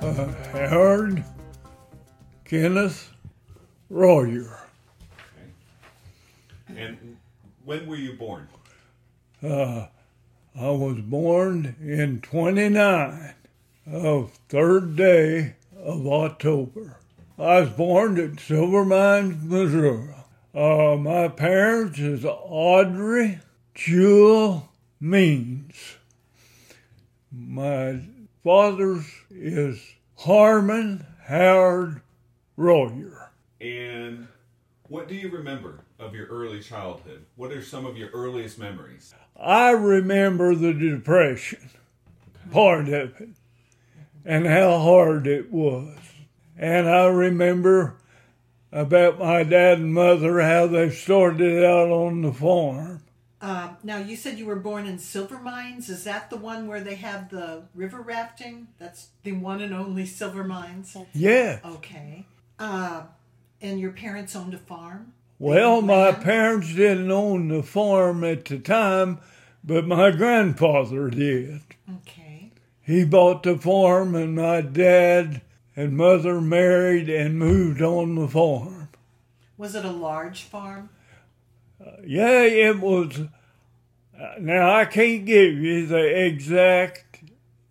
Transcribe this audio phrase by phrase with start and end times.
[0.00, 1.22] Uh, Howard
[2.44, 3.12] Kenneth
[3.90, 4.58] Royer.
[6.68, 7.18] And
[7.64, 8.48] when were you born?
[9.42, 9.86] Uh,
[10.58, 13.34] I was born in 29
[13.86, 15.54] of third day
[15.88, 16.98] of October.
[17.38, 20.14] I was born at Silver Mines, Missouri.
[20.54, 23.38] Uh, my parents is Audrey
[23.74, 24.68] Jewel
[25.00, 25.96] Means.
[27.32, 28.00] My
[28.44, 29.82] father's is
[30.16, 32.02] Harmon Howard
[32.58, 33.30] Royer.
[33.58, 34.28] And
[34.88, 37.24] what do you remember of your early childhood?
[37.36, 39.14] What are some of your earliest memories?
[39.40, 41.70] I remember the depression
[42.50, 43.30] part of it
[44.28, 45.96] and how hard it was.
[46.58, 47.96] And I remember
[48.70, 53.02] about my dad and mother, how they started out on the farm.
[53.40, 55.88] Uh, now you said you were born in Silver Mines.
[55.88, 58.68] Is that the one where they have the river rafting?
[58.78, 60.94] That's the one and only Silver Mines.
[61.14, 61.60] Yeah.
[61.64, 62.26] Okay.
[62.58, 63.04] Uh,
[63.62, 65.14] and your parents owned a farm.
[65.38, 69.20] Well, my parents didn't own the farm at the time,
[69.64, 71.62] but my grandfather did.
[72.00, 72.27] Okay.
[72.88, 75.42] He bought the farm, and my dad
[75.76, 78.88] and mother married and moved on the farm.
[79.58, 80.88] Was it a large farm?
[82.02, 83.20] Yeah, it was.
[84.18, 87.24] uh, Now, I can't give you the exact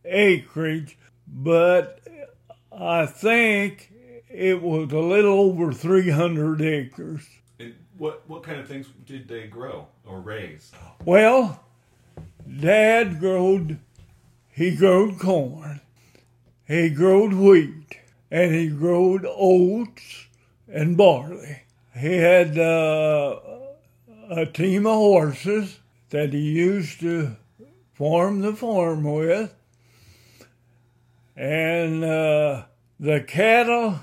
[0.05, 1.99] acreage, but
[2.71, 3.91] I think
[4.29, 7.27] it was a little over 300 acres.
[7.59, 10.71] And what, what kind of things did they grow or raise?
[11.03, 11.63] Well,
[12.59, 13.79] Dad growed,
[14.57, 15.81] he growed corn,
[16.67, 17.99] he growed wheat,
[18.31, 20.25] and he growed oats
[20.67, 21.61] and barley.
[21.95, 23.39] He had uh,
[24.31, 25.77] a team of horses
[26.09, 27.35] that he used to
[27.93, 29.53] farm the farm with,
[31.35, 32.63] and uh,
[32.99, 33.99] the cattle,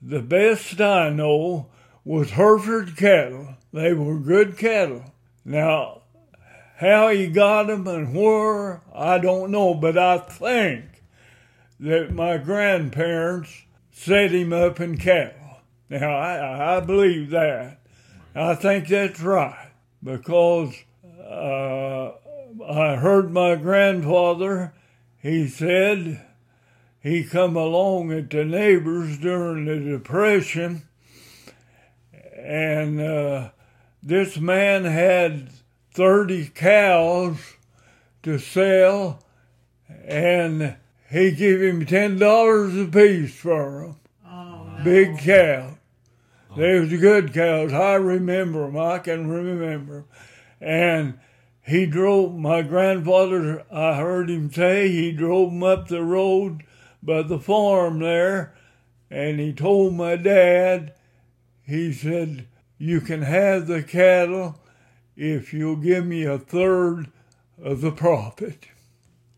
[0.00, 1.66] the best I know,
[2.02, 3.56] was Hereford cattle.
[3.74, 5.12] They were good cattle.
[5.44, 6.00] Now,
[6.76, 11.02] how he got them and where, I don't know, but I think
[11.80, 15.58] that my grandparents set him up in cattle.
[15.88, 17.80] Now, I, I believe that.
[18.34, 19.70] I think that's right
[20.02, 20.74] because
[21.24, 22.12] uh,
[22.68, 24.74] I heard my grandfather,
[25.22, 26.26] he said
[27.00, 30.82] he come along at the neighbors during the Depression
[32.46, 33.50] and uh,
[34.02, 35.50] this man had
[35.96, 37.38] 30 cows
[38.22, 39.18] to sell,
[40.04, 40.76] and
[41.10, 43.96] he gave him $10 a piece for them.
[44.30, 44.84] Oh, no.
[44.84, 45.78] Big cow.
[46.54, 47.72] They was good cows.
[47.72, 48.76] I remember them.
[48.76, 50.04] I can remember remember 'em.
[50.60, 51.18] And
[51.62, 56.62] he drove, my grandfather, I heard him say, he drove them up the road
[57.02, 58.54] by the farm there,
[59.10, 60.92] and he told my dad,
[61.62, 64.60] he said, You can have the cattle
[65.16, 67.10] if you'll give me a third
[67.62, 68.66] of the profit.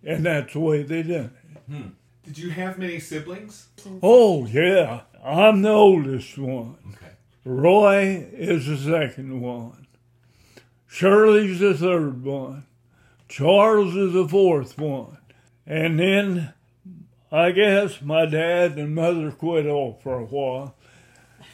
[0.04, 1.58] And that's the way they done it.
[1.70, 1.88] Hmm.
[2.24, 3.68] Did you have many siblings?
[4.02, 5.02] Oh, yeah.
[5.24, 6.76] I'm the oldest one.
[6.94, 7.12] Okay.
[7.44, 9.86] Roy is the second one.
[10.86, 12.66] Shirley's the third one.
[13.28, 15.18] Charles is the fourth one.
[15.66, 16.52] And then
[17.30, 20.74] I guess my dad and mother quit off for a while.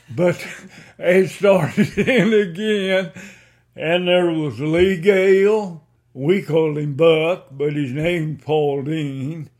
[0.09, 0.45] But
[0.99, 3.13] they started in again.
[3.77, 5.83] And there was Lee Gale.
[6.13, 9.51] We called him Buck, but his name's Paul Dean.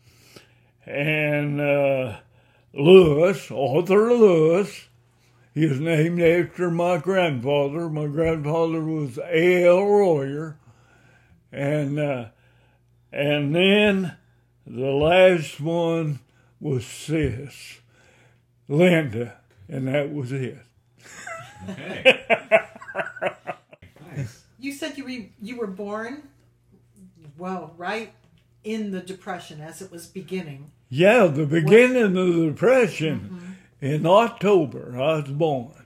[0.87, 2.19] And uh,
[2.73, 4.89] Lewis, Arthur Lewis.
[5.53, 7.89] He was named after my grandfather.
[7.89, 9.85] My grandfather was A.L.
[9.85, 10.59] Royer.
[11.51, 12.27] And, uh,
[13.13, 14.17] and then
[14.67, 16.21] the last one
[16.61, 17.79] was Sis,
[18.69, 19.39] Linda,
[19.69, 20.59] and that was it.
[21.69, 22.27] Okay.
[24.65, 26.23] You said you re- you were born,
[27.37, 28.15] well, right
[28.65, 30.71] in the Depression as it was beginning.
[30.89, 35.85] Yeah, the beginning of the Depression in October, I was born.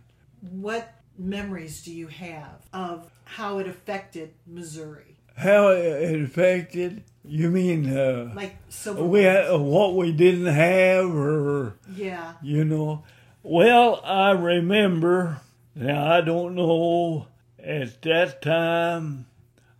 [0.49, 5.17] What memories do you have of how it affected Missouri?
[5.37, 11.75] How it affected, you mean, uh, Like Silver we had, what we didn't have or
[11.97, 12.35] Yeah.
[12.43, 13.03] you know.
[13.43, 15.41] Well, I remember,
[15.75, 17.27] now I don't know,
[17.69, 19.27] at that time,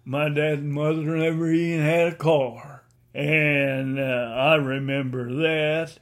[0.05, 2.85] my dad and mother never even had a car.
[3.15, 5.99] And uh, I remember that.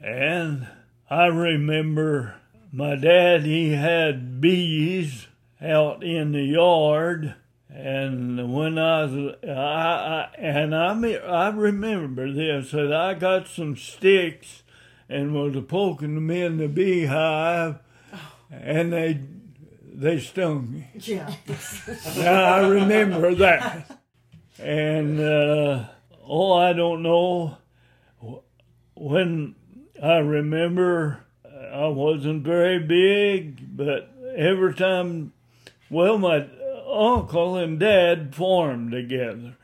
[0.00, 0.68] And
[1.10, 2.36] I remember
[2.72, 5.26] my dad, he had bees
[5.60, 7.34] out in the yard.
[7.68, 13.48] And when I was, I, I and I, me- I remember this, that I got
[13.48, 14.62] some sticks
[15.08, 17.80] and was poking them in the beehive,
[18.50, 19.20] and they,
[19.98, 20.86] they stung me.
[20.94, 21.32] Yeah.
[22.16, 24.00] Now I remember that.
[24.60, 25.84] And uh,
[26.24, 27.58] oh, I don't know
[28.94, 29.56] when
[30.02, 31.24] I remember
[31.72, 35.32] I wasn't very big, but every time,
[35.90, 36.46] well, my
[36.88, 39.56] uncle and dad farmed together,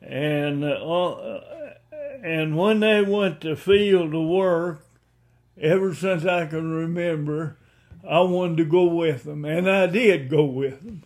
[0.00, 1.40] and uh,
[2.22, 4.86] and when they went to field to work,
[5.58, 7.56] ever since I can remember,
[8.08, 11.02] I wanted to go with them, and I did go with them.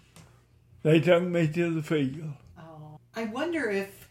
[0.83, 2.35] They took me to the field.
[2.59, 4.09] Oh, I wonder if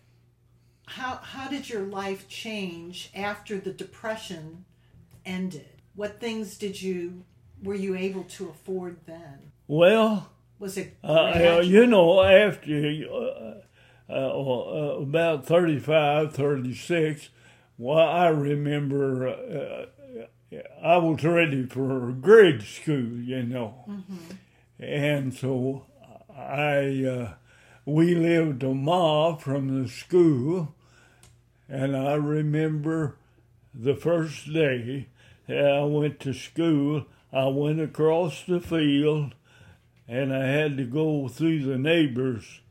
[0.86, 4.66] how how did your life change after the depression
[5.26, 5.68] ended?
[5.96, 7.24] What things did you
[7.64, 9.52] were you able to afford then?
[9.68, 10.30] Well,
[10.60, 13.58] Was it uh, uh, you know, after uh,
[14.10, 17.30] uh, uh, about 35, 36,
[17.78, 19.86] well, I remember uh,
[20.82, 23.86] I was ready for grade school, you know.
[24.80, 25.86] And so
[26.36, 27.34] I, uh,
[27.86, 30.74] we lived a mile from the school,
[31.68, 33.18] and I remember
[33.74, 35.08] the first day
[35.48, 39.36] that I went to school, I went across the field
[40.08, 42.62] and I had to go through the neighbors.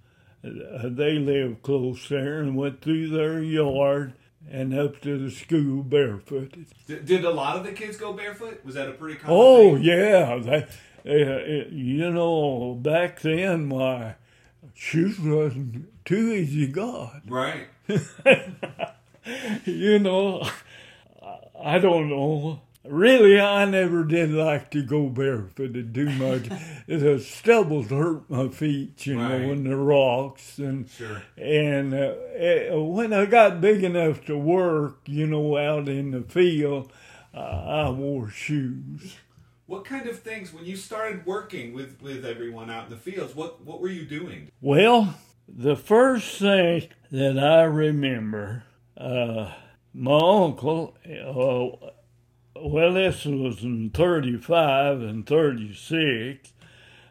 [0.42, 4.14] They lived close there and went through their yard
[4.50, 6.66] and up to the school barefooted.
[6.86, 8.64] Did, did a lot of the kids go barefoot?
[8.64, 9.82] Was that a pretty common Oh thing?
[9.84, 10.68] yeah, that,
[11.06, 14.14] uh, you know back then my
[14.74, 17.22] shoes wasn't too easy God.
[17.28, 17.66] Right.
[19.64, 20.42] you know,
[21.22, 22.60] I- I don't know.
[22.88, 26.48] Really, I never did like to go barefooted too much.
[26.86, 29.28] the stubbles hurt my feet, you Right.
[29.42, 31.22] know, and the rocks and Sure.
[31.36, 36.22] and uh, eh, when I got big enough to work, you know, out in the
[36.22, 36.92] field,
[37.34, 39.16] uh, I wore shoes.
[39.66, 43.34] What kind of things when you started working with with everyone out in the fields?
[43.34, 44.50] What what were you doing?
[44.60, 45.14] Well,
[45.48, 48.62] the first thing that I remember,
[48.96, 49.52] uh,
[49.92, 51.90] my uncle, uh,
[52.62, 56.52] well, this was in 35 and 36.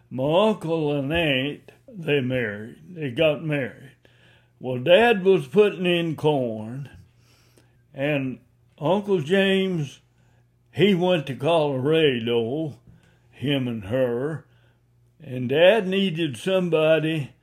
[0.09, 2.77] My uncle and aunt, they married.
[2.89, 3.91] They got married.
[4.59, 6.89] Well, Dad was putting in corn,
[7.93, 8.39] and
[8.79, 9.99] Uncle James,
[10.71, 12.77] he went to Colorado,
[13.31, 14.45] him and her,
[15.21, 17.33] and Dad needed somebody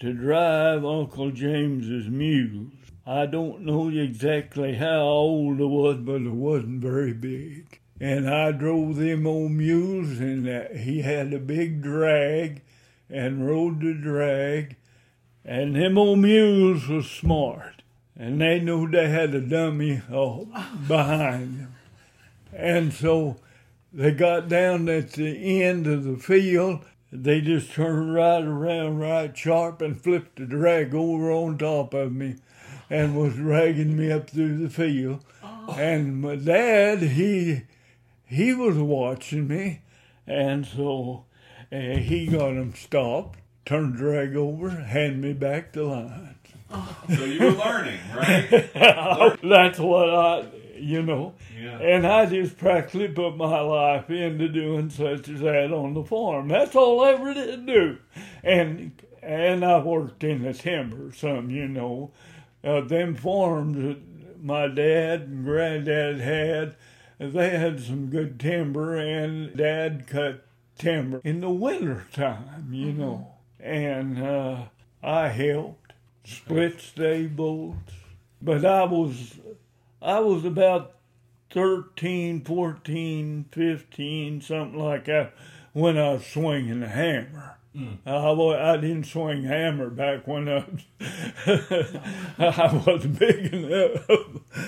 [0.00, 2.72] to drive Uncle James's mules.
[3.10, 7.80] I don't know exactly how old I was, but it wasn't very big.
[7.98, 10.46] And I drove them old mules, and
[10.78, 12.62] he had a big drag
[13.10, 14.76] and rode the drag.
[15.44, 17.82] And them old mules was smart,
[18.16, 20.44] and they knew they had a dummy uh,
[20.86, 21.74] behind them.
[22.52, 23.38] And so
[23.92, 26.84] they got down at the end of the field.
[27.10, 32.12] They just turned right around right sharp and flipped the drag over on top of
[32.12, 32.36] me
[32.90, 35.24] and was dragging me up through the field.
[35.76, 37.62] And my dad, he
[38.26, 39.82] he was watching me,
[40.26, 41.24] and so
[41.72, 46.36] uh, he got him stopped, turned the drag over, hand me back the line.
[47.16, 48.70] So you were learning, right?
[49.42, 51.34] That's what I, you know.
[51.60, 51.78] Yeah.
[51.78, 56.48] And I just practically put my life into doing such as that on the farm.
[56.48, 57.98] That's all I ever did do.
[58.42, 58.92] And
[59.22, 62.12] and I worked in the timber some, you know.
[62.62, 66.76] Uh, them farms that my dad and granddad had,
[67.18, 70.44] they had some good timber, and dad cut
[70.78, 73.34] timber in the winter time, you know.
[73.58, 74.64] And uh,
[75.02, 75.92] I helped
[76.24, 77.76] split stables.
[78.42, 79.38] But I was
[80.00, 80.94] I was about
[81.50, 85.34] 13, 14, 15, something like that,
[85.72, 87.58] when I was swinging the hammer.
[87.76, 87.98] Mm.
[88.04, 90.64] Uh, I, wa- I didn't swing hammer back when I,
[92.38, 94.08] I was big enough.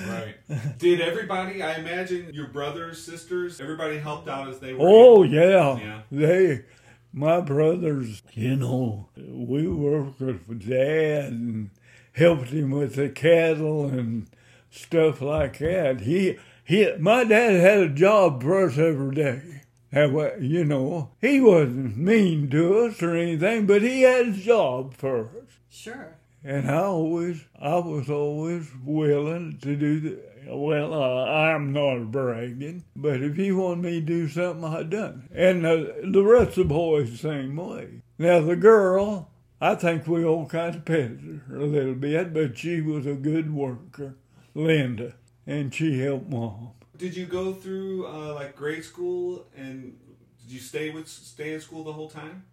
[0.08, 0.34] right.
[0.78, 1.62] Did everybody?
[1.62, 4.86] I imagine your brothers, sisters, everybody helped out as they were.
[4.88, 5.78] Oh yeah.
[5.78, 6.02] Yeah.
[6.12, 6.64] they,
[7.12, 11.70] my brothers, you know, we worked with dad and
[12.12, 14.28] helped him with the cattle and
[14.70, 16.02] stuff like that.
[16.02, 19.61] He, he, my dad had a job for us every day.
[19.94, 24.94] Wa- you know, he wasn't mean to us or anything, but he had a job
[24.94, 25.58] for us.
[25.70, 26.16] Sure.
[26.44, 30.18] And I always, I was always willing to do the,
[30.48, 35.28] well, uh, I'm not bragging, but if he wanted me to do something, I done.
[35.30, 35.38] it.
[35.38, 38.02] And uh, the rest of the boys the same way.
[38.18, 39.30] Now the girl,
[39.60, 43.14] I think we all kind of petted her a little bit, but she was a
[43.14, 44.16] good worker,
[44.54, 45.14] Linda,
[45.46, 46.72] and she helped mom.
[47.02, 49.98] Did you go through uh, like grade school and
[50.40, 52.44] did you stay with stay in school the whole time?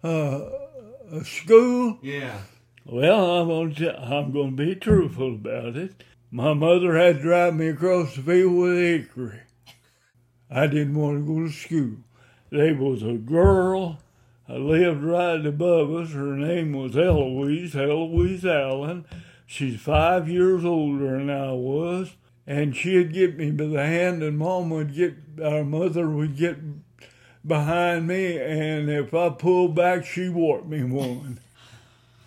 [0.00, 0.42] Uh,
[1.24, 2.38] school, Yeah.
[2.86, 6.04] Well, I'm going to I'm going to be truthful about it.
[6.30, 9.40] My mother had to drive me across the field with Hickory.
[10.48, 11.96] I didn't want to go to school.
[12.50, 13.98] There was a girl
[14.46, 16.12] that lived right above us.
[16.12, 19.04] Her name was Eloise, Eloise Allen.
[19.46, 22.12] She's five years older than I was.
[22.50, 26.56] And she'd get me by the hand, and Mom would get, our mother would get
[27.46, 31.38] behind me, and if I pulled back, she warped me one.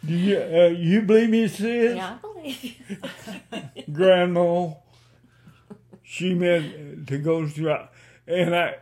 [0.06, 1.98] Do you, uh, you believe me, sis?
[1.98, 3.84] Yeah, I believe you.
[3.94, 4.76] Grandma.
[6.04, 7.76] She meant to go through,
[8.26, 8.76] and I,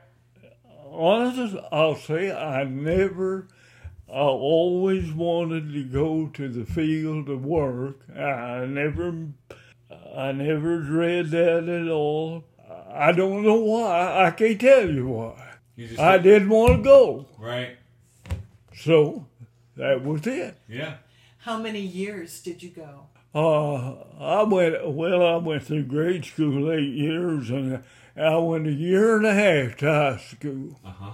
[0.91, 3.47] honestly, I'll say I never,
[4.07, 8.01] I always wanted to go to the field to work.
[8.15, 9.29] I never,
[10.15, 12.43] I never read that at all.
[12.89, 14.25] I don't know why.
[14.25, 15.53] I can't tell you why.
[15.75, 17.77] You just I didn't want to go, right.
[18.75, 19.25] so
[19.77, 20.55] that was it.
[20.67, 20.95] Yeah.
[21.39, 23.07] How many years did you go?
[23.33, 27.81] Uh, I went, well, I went through grade school eight years and
[28.15, 30.79] I went a year and a half to high school.
[30.85, 31.13] Uh huh.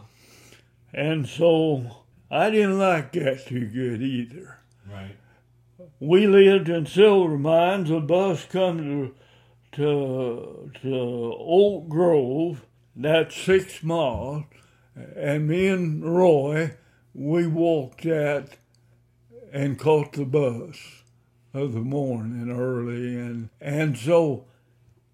[0.93, 1.97] And so
[2.31, 4.57] I didn't like that too good either.
[4.91, 5.15] Right.
[5.99, 7.91] We lived in Silver Mines.
[7.91, 9.15] A bus come to,
[9.73, 12.65] to, to Oak Grove,
[12.95, 14.45] that's six miles,
[15.15, 16.75] and me and Roy,
[17.13, 18.57] we walked that
[19.53, 21.03] and caught the bus
[21.53, 23.15] of the morning early.
[23.15, 24.45] And, and so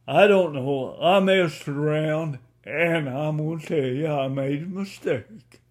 [0.08, 4.68] I don't know, I messed around, and I'm going to tell you, I made a
[4.68, 5.62] mistake.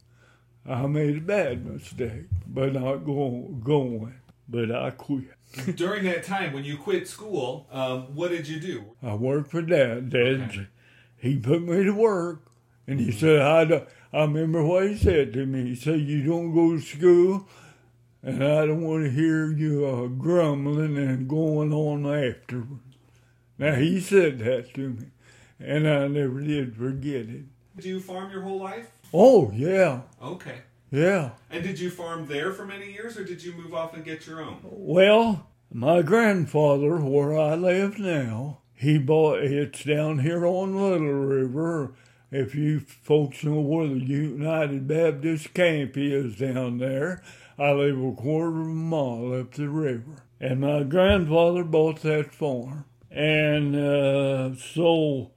[0.66, 4.14] I made a bad mistake by not go, going,
[4.48, 5.24] but I quit.
[5.76, 8.84] During that time when you quit school, um, what did you do?
[9.02, 10.10] I worked for Dad.
[10.10, 10.66] Dad, Okay.
[11.16, 12.46] he put me to work,
[12.86, 15.64] and he said, I, don't- I remember what he said to me.
[15.70, 17.48] He said, you don't go to school,
[18.22, 22.80] and I don't want to hear you uh, grumbling and going on afterward.
[23.58, 25.06] Now, he said that to me,
[25.60, 27.44] and I never did forget it.
[27.76, 28.90] Did you farm your whole life?
[29.14, 30.58] Oh, yeah, Okay.
[30.92, 31.30] Yeah.
[31.50, 34.26] And did you farm there for many years, or did you move off and get
[34.26, 34.58] your own?
[34.62, 41.94] Well, my grandfather, where I live now, he bought it's down here on Little River.
[42.30, 47.22] If you folks know where the United Baptist camp is down there,
[47.58, 50.24] I live a quarter of a mile up the river.
[50.40, 52.84] And my grandfather bought that farm.
[53.10, 55.30] And uh, so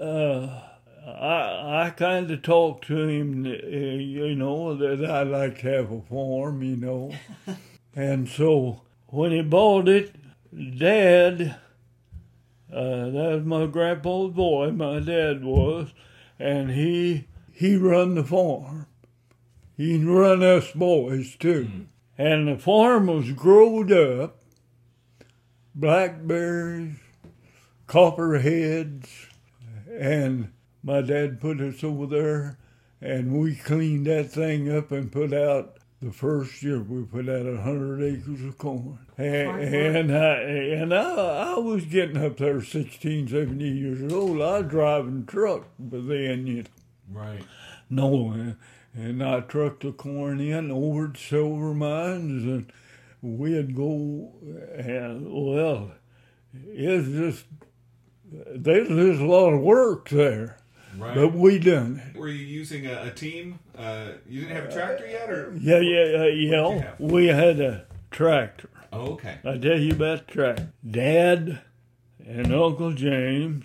[0.00, 0.60] uh,
[1.06, 5.92] I, I kind of talked to him, uh, you know, that I'd like to have
[5.92, 7.12] a farm, you know.
[7.94, 10.14] and so when he bought it,
[10.78, 11.56] Dad,
[12.72, 15.92] uh, that was my grandpa's boy, my dad was,
[16.38, 18.86] and he he run the farm.
[19.76, 21.86] He run us boys too.
[22.16, 24.40] And the farm was growed up,
[25.74, 26.96] blackberries,
[27.86, 29.08] copperheads,
[29.88, 30.50] and
[30.84, 32.58] my dad put us over there,
[33.00, 35.78] and we cleaned that thing up and put out.
[36.02, 40.92] The first year we put out a hundred acres of corn, and, and I and
[40.94, 44.42] I, I was getting up there 16, 17 years old.
[44.42, 46.68] I was driving truck, but then you know,
[47.10, 47.42] Right.
[47.88, 48.56] no, and-
[48.96, 52.72] and I trucked the corn in over to Silver Mines, and
[53.22, 54.30] we'd go,
[54.76, 55.90] and well,
[56.68, 57.44] it's just,
[58.30, 60.58] there's a lot of work there,
[60.98, 61.14] Right.
[61.14, 62.18] but we done it.
[62.18, 63.58] Were you using a, a team?
[63.76, 65.54] Uh, you didn't have a tractor yet, or?
[65.60, 66.94] Yeah, yeah, yeah, yeah.
[66.98, 68.70] We had a tractor.
[68.92, 69.38] Oh, okay.
[69.44, 70.72] I tell you about the tractor.
[70.88, 71.60] Dad
[72.26, 73.64] and Uncle James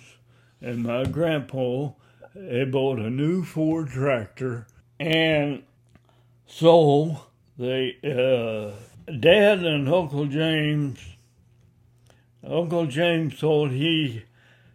[0.61, 1.91] and my grandpa,
[2.35, 4.67] they bought a new Ford tractor,
[4.99, 5.63] and
[6.45, 7.25] so
[7.57, 10.99] they, uh, Dad and Uncle James,
[12.45, 14.23] Uncle James thought he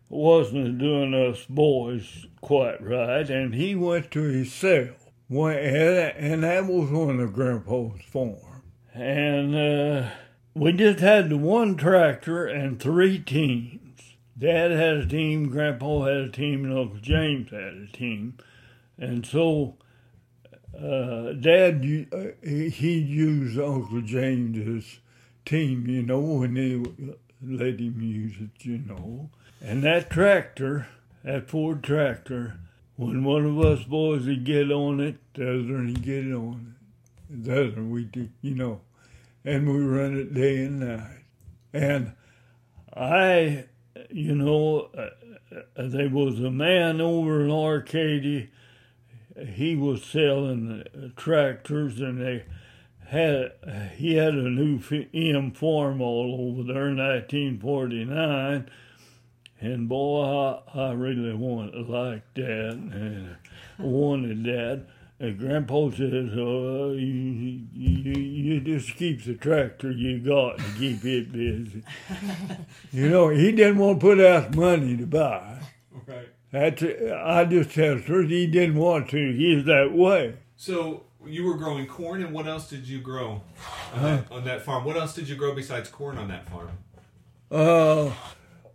[0.09, 5.11] wasn't doing us boys quite right, and he went to himself.
[5.29, 8.63] Went, and that was one of Grandpa's farm.
[8.93, 10.11] And uh,
[10.55, 13.81] we just had the one tractor and three teams.
[14.39, 18.37] Dad had a team, Grandpa had a team, and Uncle James had a team.
[18.99, 19.77] And so
[20.79, 24.99] uh, Dad, uh, he, he'd use Uncle James's
[25.45, 29.31] team, you know, when they let him use it, you know.
[29.66, 30.88] And that tractor,
[31.23, 32.59] that Ford tractor,
[32.97, 36.75] when one of us boys would get on it, the other would get on
[37.30, 37.44] it.
[37.44, 38.83] The other we did, you know,
[39.42, 41.25] and we run it day and night.
[41.73, 42.12] And
[42.94, 43.64] I,
[44.11, 45.09] you know, uh,
[45.78, 48.49] uh, there was a man over in Arcadia.
[49.49, 52.44] He was selling uh, tractors, and they
[53.06, 53.52] had
[53.97, 58.68] he had a new M Farmall over there in 1949
[59.64, 63.37] and boy, I, I really wanted like that and
[63.78, 64.87] wanted that.
[65.21, 71.04] And Grandpa says, uh, you, you, you just keep the tractor you got and keep
[71.04, 71.83] it busy.
[72.92, 75.61] you know, he didn't want to put out money to buy.
[76.06, 76.28] Right.
[76.50, 79.33] That's, I just tell the truth, he didn't want to.
[79.33, 80.35] He's that way.
[80.56, 83.42] So you were growing corn, and what else did you grow
[83.94, 84.85] on, that, on that farm?
[84.85, 86.71] What else did you grow besides corn on that farm?
[87.50, 88.12] Uh,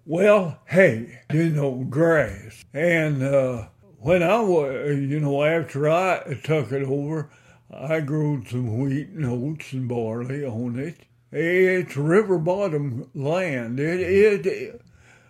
[0.10, 2.66] well, hey, you know, grass.
[2.74, 3.68] And uh,
[4.00, 7.30] when I was, you know, after I took it over,
[7.72, 10.98] I grew some wheat and oats and barley on it.
[11.32, 13.80] It's river bottom land.
[13.80, 14.82] It, it, it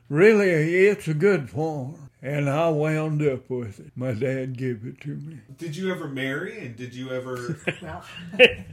[0.08, 0.50] really,
[0.88, 2.10] it's a good farm.
[2.22, 3.92] And I wound up with it.
[3.96, 5.40] My dad gave it to me.
[5.58, 6.66] Did you ever marry?
[6.66, 7.58] And did you ever?
[7.82, 8.04] Well,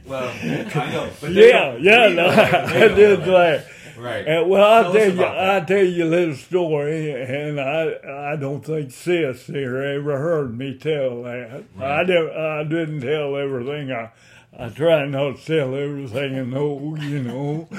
[0.05, 0.29] well,
[0.75, 1.09] I know.
[1.19, 2.67] But Yeah, yeah, no, know that.
[2.69, 3.67] They I know did that.
[3.97, 4.27] Right.
[4.27, 5.23] And, well, I'll Tell you.
[5.23, 10.57] I'll tell you a little story, and I, I don't think Sis here ever heard
[10.57, 11.63] me tell that.
[11.79, 13.91] I, did, I didn't tell everything.
[13.91, 14.11] I,
[14.57, 17.69] I try not to tell everything I know, you know.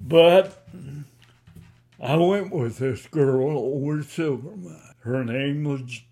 [0.00, 0.66] But
[2.02, 4.94] I went with this girl over at Silvermine.
[5.00, 6.02] Her name was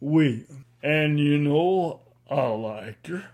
[0.00, 2.00] William, and you know,
[2.30, 3.24] I liked her.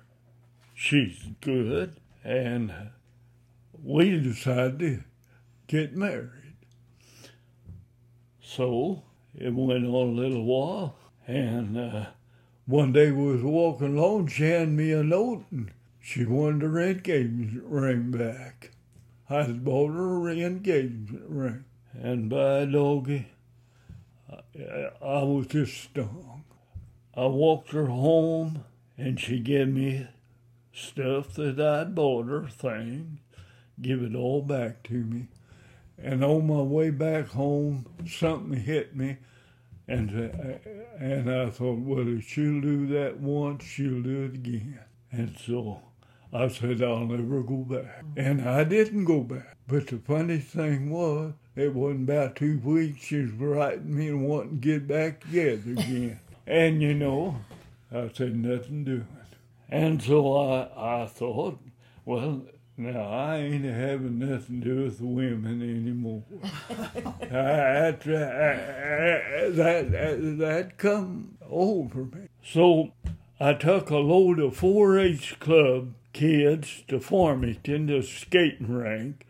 [0.75, 2.73] She's good, and
[3.83, 5.05] we decided to
[5.69, 6.57] get married.
[8.41, 9.03] So
[9.35, 10.97] it went on a little while,
[11.27, 12.07] and uh,
[12.65, 14.29] one day we was walking along.
[14.29, 18.71] She handed me a note, and she wanted her engagement ring back.
[19.29, 23.29] I had bought her an engagement ring, and by doggy,
[24.31, 26.45] I, I was just stung.
[27.15, 28.65] I walked her home,
[28.97, 30.07] and she gave me
[30.73, 33.21] stuff that I'd bought her, things,
[33.83, 35.29] give it all back to me.
[36.03, 39.17] And on my way back home, something hit me,
[39.89, 40.59] and uh,
[40.99, 44.79] and I thought, well, if she'll do that once, she'll do it again.
[45.11, 45.83] And so
[46.33, 48.05] I said, I'll never go back.
[48.17, 49.57] And I didn't go back.
[49.67, 54.29] But the funny thing was, it wasn't about two weeks she was writing me and
[54.29, 56.21] wanting to get back together again.
[56.47, 57.37] and you know,
[57.91, 59.07] I said nothing doing.
[59.71, 61.59] And so I, I thought,
[62.05, 62.43] well,
[62.79, 66.23] now I ain't having nothing to do with women anymore.
[66.71, 72.29] I, that, I- that, that, that come over me.
[72.43, 72.93] So
[73.41, 79.27] I took a load of 4-H club kids to Farmington, the skating rink.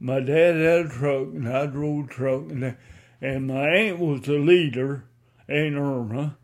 [0.00, 2.76] My dad had a truck, and I drove a truck, and,
[3.20, 5.04] and my aunt was the leader,
[5.48, 6.36] Aunt Irma,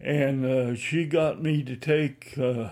[0.00, 2.70] and uh, she got me to take uh,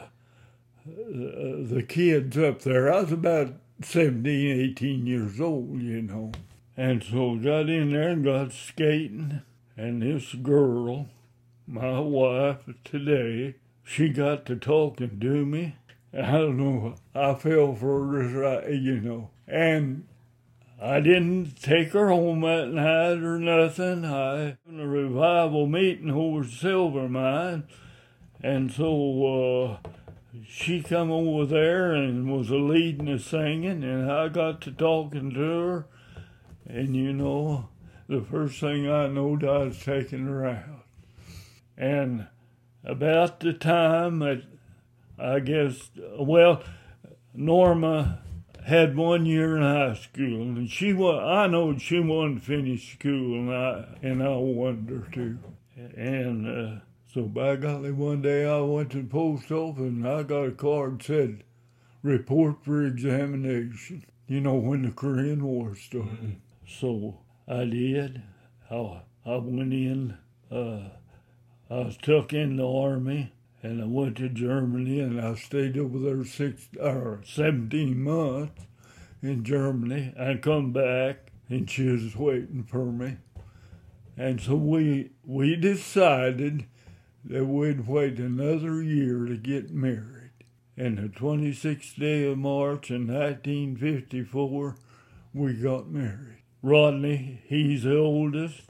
[0.87, 2.93] the kids up there.
[2.93, 6.33] I was about 17, 18 years old, you know.
[6.77, 9.43] And so got in there and got skating.
[9.77, 11.09] And this girl,
[11.67, 15.77] my wife today, she got to talking to me.
[16.13, 19.31] I don't know, I fell for her, you know.
[19.47, 20.07] And
[20.81, 24.05] I didn't take her home that night or nothing.
[24.05, 27.65] I in a revival meeting over at Silver Mine.
[28.43, 29.89] And so uh,
[30.47, 35.33] she come over there and was a leading the singing, and I got to talking
[35.35, 35.87] to her.
[36.67, 37.69] And you know,
[38.09, 40.85] the first thing I knowed, I was taking her out.
[41.77, 42.29] And
[42.85, 44.43] about the time that
[45.19, 46.63] I guess, well,
[47.35, 48.23] Norma
[48.67, 52.93] had one year in high school, and she was, I know she wanted to finish
[52.93, 55.39] school, and I, and I wanted her to.
[55.97, 56.81] And uh,
[57.13, 60.53] so by golly, one day I went to the post office and I got a
[60.53, 61.45] card that said,
[62.03, 64.05] report for examination.
[64.27, 66.41] You know, when the Korean War started.
[66.67, 67.19] So
[67.49, 68.23] I did.
[68.71, 70.17] I, I went in,
[70.53, 70.91] uh,
[71.69, 75.99] I was took in the army and I went to Germany and I stayed over
[75.99, 78.67] there six or seventeen months
[79.21, 80.15] in Germany.
[80.19, 83.17] I come back and she was waiting for me.
[84.17, 86.67] And so we we decided
[87.25, 90.31] that we'd wait another year to get married.
[90.77, 94.77] And the 26th day of March in 1954,
[95.35, 96.43] we got married.
[96.63, 98.63] Rodney, he's the oldest.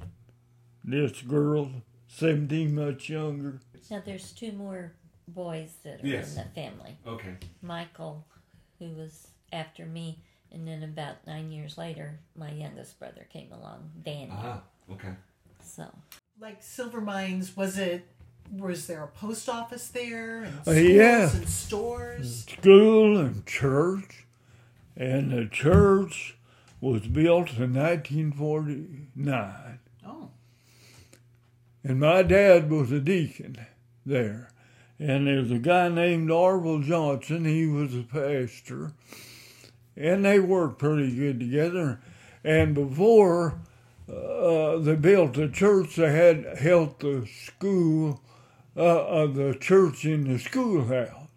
[0.84, 1.70] This girl,
[2.08, 3.60] 17 months younger.
[3.90, 4.92] Now there's two more
[5.28, 6.36] boys that are Yes.
[6.36, 6.96] in the family.
[7.06, 7.36] Okay.
[7.62, 8.26] Michael,
[8.78, 10.18] who was after me,
[10.52, 14.30] and then about nine years later, my youngest brother came along, Danny.
[14.32, 15.14] Ah, okay.
[15.62, 15.86] So
[16.40, 18.06] Like Silver Mines, was it?
[18.56, 21.30] Was there a post office there and Uh, yeah.
[21.30, 22.46] and stores?
[22.46, 24.26] School and church.
[24.96, 26.36] And the church
[26.80, 29.78] was built in 1949.
[30.06, 30.30] Oh,
[31.84, 33.56] And my dad was a deacon
[34.04, 34.48] there.
[34.98, 37.44] And there's a guy named Orville Johnson.
[37.44, 38.92] He was a pastor.
[39.96, 42.00] And they worked pretty good together.
[42.44, 43.60] And before
[44.12, 48.20] uh, they built the church, they had held the school,
[48.76, 51.28] uh, uh, the church in the schoolhouse.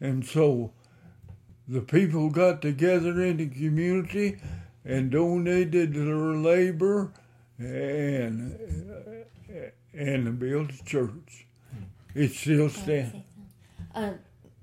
[0.00, 0.72] And so
[1.66, 4.38] the people got together in the community
[4.84, 7.12] and donated their labor
[7.58, 8.58] and
[9.92, 11.46] and built a church.
[12.14, 13.16] It still stands.
[13.94, 14.12] uh,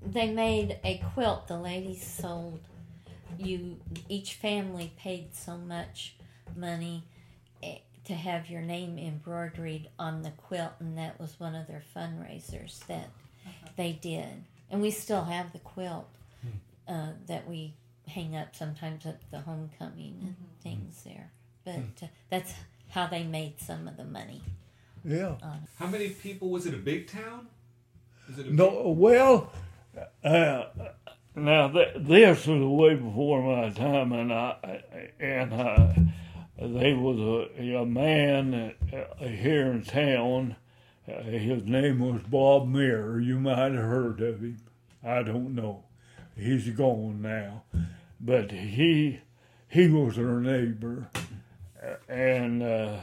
[0.02, 1.48] they made a quilt.
[1.48, 2.60] The ladies sold.
[3.38, 6.16] You each family paid so much
[6.56, 7.04] money
[8.06, 12.86] to have your name embroidered on the quilt, and that was one of their fundraisers
[12.88, 13.10] that
[13.76, 14.44] they did.
[14.70, 16.08] And we still have the quilt
[16.88, 17.74] uh, that we
[18.08, 21.32] hang up sometimes at the homecoming and things there.
[21.64, 22.54] But uh, that's
[22.90, 24.42] how they made some of the money.
[25.04, 25.36] Yeah.
[25.78, 26.74] How many people was it?
[26.74, 27.48] A big town?
[28.30, 29.52] Is it a No, well,
[30.24, 30.66] uh,
[31.36, 34.82] now th- this was way before my time, and I
[35.20, 35.94] and uh,
[36.58, 40.56] there was a, a man uh, here in town.
[41.08, 43.20] Uh, his name was Bob Mirror.
[43.22, 44.58] You might have heard of him.
[45.04, 45.84] I don't know.
[46.36, 47.64] He's gone now,
[48.20, 49.22] but he
[49.70, 51.10] he was our neighbor,
[52.10, 52.98] and uh,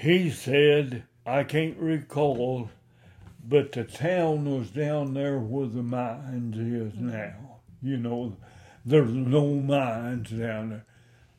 [0.00, 2.70] he said I can't recall
[3.48, 7.60] but the town was down there where the mines is now.
[7.82, 8.36] You know,
[8.84, 10.84] there's no mines down there.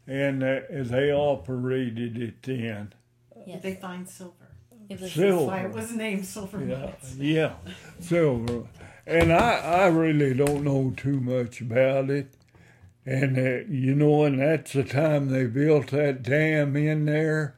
[0.09, 2.93] And uh, they operated it then.
[3.45, 4.33] Yes, did they find silver?
[4.89, 5.45] it was Silver.
[5.45, 7.17] Why it was named Silver Yeah, Mines.
[7.19, 7.53] yeah,
[7.99, 8.63] silver.
[9.05, 12.33] And I, I really don't know too much about it.
[13.05, 17.55] And, uh, you know, and that's the time they built that dam in there.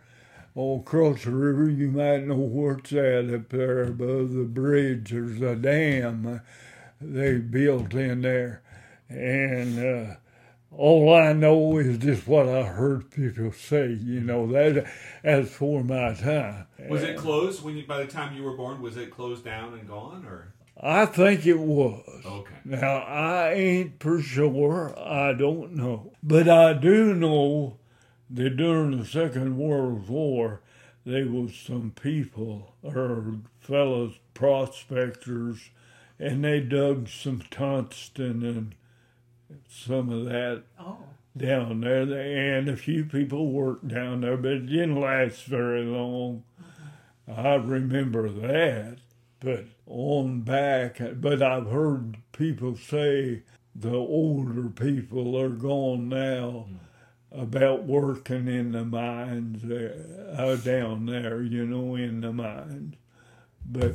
[0.54, 5.12] All across the river, you might know where it's at up there above the bridge.
[5.12, 6.40] There's a dam uh,
[7.00, 8.62] they built in there.
[9.08, 10.16] And uh,
[10.72, 13.90] all I know is just what I heard people say.
[13.90, 14.90] You know, that
[15.24, 16.68] as for my time.
[16.90, 17.86] Was it closed when you?
[17.86, 21.46] By the time you were born, was it closed down and gone, or I think
[21.46, 22.04] it was.
[22.26, 22.56] okay?
[22.66, 24.98] Now, I ain't for sure.
[24.98, 26.14] I don't know.
[26.24, 27.78] But I do know
[28.30, 30.62] that during the Second World War,
[31.06, 35.70] there was some people, or fellows, prospectors,
[36.18, 38.76] and they dug some tungsten and
[39.70, 40.98] some of that Oh,
[41.36, 46.44] down there, and a few people worked down there, but it didn't last very long.
[47.28, 48.98] I remember that,
[49.40, 56.68] but on back, but I've heard people say the older people are gone now
[57.32, 60.06] about working in the mines there,
[60.38, 62.96] uh, down there, you know, in the mines.
[63.66, 63.94] But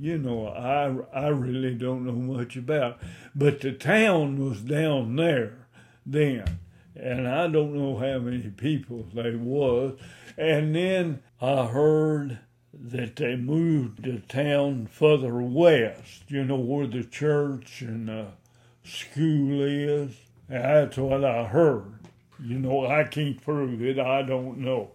[0.00, 0.86] you know, I
[1.16, 2.98] I really don't know much about.
[3.34, 5.66] But the town was down there
[6.06, 6.58] then,
[6.96, 9.98] and I don't know how many people they was.
[10.38, 12.38] And then I heard
[12.72, 16.22] that they moved the town further west.
[16.28, 18.28] You know where the church and the
[18.82, 20.16] school is.
[20.48, 21.92] That's what I heard.
[22.42, 23.98] You know, I can't prove it.
[23.98, 24.92] I don't know.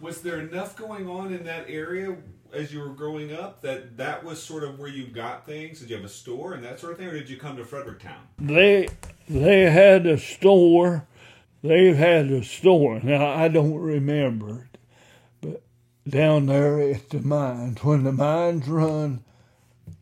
[0.00, 2.16] Was there enough going on in that area
[2.52, 5.80] as you were growing up that that was sort of where you got things?
[5.80, 7.64] Did you have a store and that sort of thing, or did you come to
[7.64, 8.20] Fredericktown?
[8.38, 8.88] they
[9.28, 11.06] they had a store.
[11.62, 13.00] They've had a store.
[13.02, 14.78] Now I don't remember it,
[15.40, 15.62] but
[16.08, 19.22] down there at the mines, when the mines run,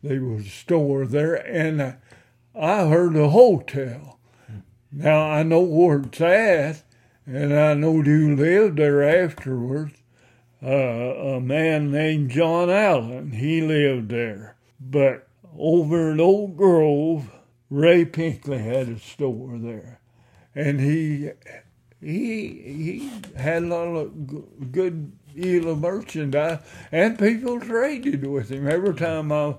[0.01, 1.95] there was a store there, and I,
[2.55, 4.19] I heard a hotel.
[4.91, 6.83] Now I know where it's at,
[7.25, 9.98] and I know you lived there afterwards.
[10.61, 10.67] Uh,
[11.37, 14.55] a man named John Allen, he lived there.
[14.79, 17.31] But over at Oak Grove,
[17.69, 19.99] Ray Pinkley had a store there,
[20.55, 21.31] and he
[22.01, 26.59] he he had a lot of good deal of merchandise,
[26.91, 29.55] and people traded with him every time I.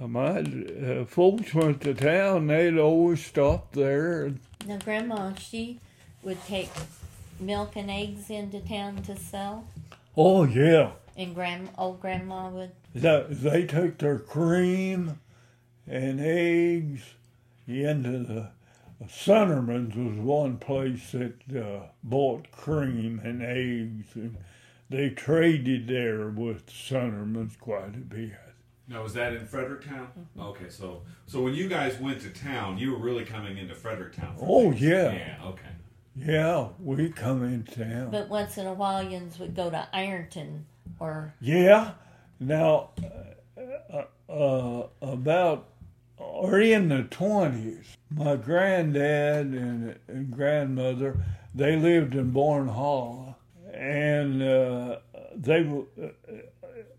[0.00, 2.48] My uh, folks went to town.
[2.48, 4.32] They'd always stop there.
[4.66, 5.78] Now, Grandma, she
[6.24, 6.70] would take
[7.38, 9.64] milk and eggs into town to sell?
[10.16, 12.72] Oh yeah, And grand old grandma would.
[12.94, 15.18] that, they took their cream
[15.86, 17.02] and eggs
[17.66, 18.50] into the
[19.08, 24.36] Sunderman's was one place that uh, bought cream and eggs, and
[24.90, 28.32] they traded there with Sunderman's quite a bit.
[28.86, 30.08] Now, was that in Fredericktown?
[30.18, 30.40] Mm-hmm.
[30.40, 34.36] Okay, so so when you guys went to town, you were really coming into Fredericktown.
[34.40, 35.12] Oh, yeah.
[35.12, 35.36] Yeah.
[35.46, 35.68] Okay.
[36.14, 38.10] Yeah, we come in town.
[38.10, 40.66] But once in a while, yins would go to Ironton
[41.00, 41.92] or Yeah.
[42.38, 42.90] Now,
[43.88, 45.68] uh, uh, about
[46.18, 51.18] or in the twenties, my granddad and, and grandmother
[51.54, 53.36] they lived in Bourne Hall,
[53.72, 54.98] and uh,
[55.34, 55.84] they were.
[56.00, 56.08] Uh,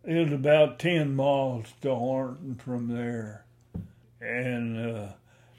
[0.05, 3.45] it was about ten miles to Horton from there,
[4.21, 5.07] and uh,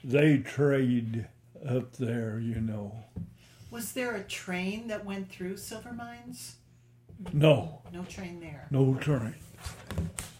[0.03, 1.27] they trade
[1.67, 2.39] up there.
[2.39, 2.95] You know,
[3.75, 6.55] Was there a train that went through Silver Mines?
[7.33, 7.81] no.
[7.91, 8.67] No train there.
[8.71, 9.35] No train.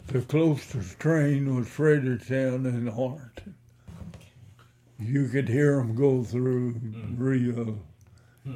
[0.08, 3.56] The closest train was Fredericktown and Horton.
[4.98, 6.80] You could hear them go through
[7.18, 7.78] real,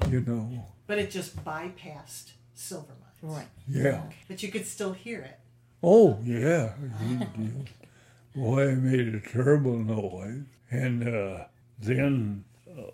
[0.10, 0.66] you know.
[0.88, 3.36] But it just bypassed Silver Mines.
[3.38, 3.48] right.
[3.68, 4.04] Yeah.
[4.30, 5.40] But you could still hear it.
[5.84, 6.72] Oh, yeah.
[7.06, 7.66] You- you-
[8.34, 10.44] Boy, it made a terrible noise.
[10.72, 11.46] And uh,
[11.80, 12.46] then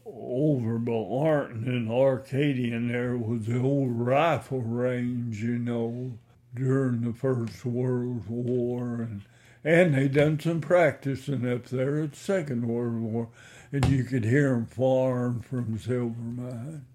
[0.05, 6.17] over by and Arcadian, there was the old rifle range, you know,
[6.53, 9.01] during the First World War.
[9.01, 9.21] And,
[9.63, 13.29] and they done some practicing up there at Second World War.
[13.71, 16.85] And you could hear them firing from Silver Mine.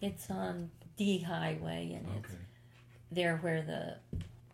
[0.00, 2.34] It's on D Highway, and it's
[3.10, 3.96] there where the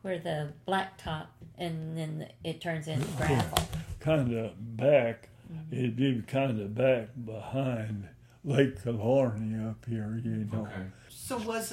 [0.03, 1.27] where the blacktop,
[1.59, 3.59] and then it turns into gravel.
[4.01, 5.29] kind of back.
[5.53, 5.75] Mm-hmm.
[5.77, 8.09] It'd be kind of back behind
[8.45, 10.63] Lake Killarney up here, you know.
[10.63, 10.87] Okay.
[11.09, 11.73] So was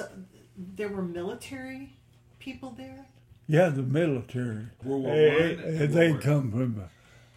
[0.56, 1.96] there were military
[2.38, 3.06] people there?
[3.46, 4.66] Yeah, the military.
[4.84, 5.90] World War One.
[5.90, 6.84] they come from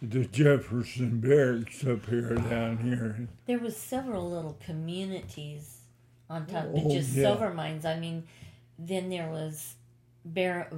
[0.02, 3.28] the Jefferson barracks up here, down here.
[3.46, 5.78] There was several little communities
[6.30, 7.24] on top, Oh, but just yeah.
[7.24, 7.84] silver mines.
[7.84, 8.24] I mean,
[8.78, 9.74] then there was
[10.26, 10.70] Bar-